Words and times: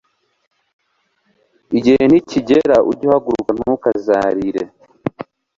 igihe 1.77 2.01
nikigera, 2.09 2.77
ujye 2.89 3.05
uhaguruka, 3.07 3.51
ntukazarire 3.57 4.63